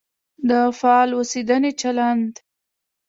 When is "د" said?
0.49-0.51